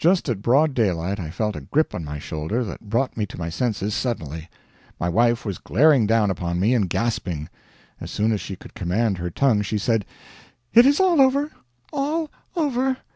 Just 0.00 0.28
at 0.28 0.42
broad 0.42 0.74
daylight 0.74 1.20
I 1.20 1.30
felt 1.30 1.54
a 1.54 1.60
grip 1.60 1.94
on 1.94 2.04
my 2.04 2.18
shoulder 2.18 2.64
that 2.64 2.90
brought 2.90 3.16
me 3.16 3.24
to 3.26 3.38
my 3.38 3.48
senses 3.48 3.94
suddenly. 3.94 4.50
My 4.98 5.08
wife 5.08 5.44
was 5.44 5.58
glaring 5.58 6.08
down 6.08 6.28
upon 6.28 6.58
me 6.58 6.74
and 6.74 6.90
gasping. 6.90 7.48
As 8.00 8.10
soon 8.10 8.32
as 8.32 8.40
she 8.40 8.56
could 8.56 8.74
command 8.74 9.18
her 9.18 9.30
tongue 9.30 9.62
she 9.62 9.78
said: 9.78 10.04
"It 10.74 10.86
is 10.86 10.98
all 10.98 11.20
over! 11.20 11.52
All 11.92 12.32
over! 12.56 12.96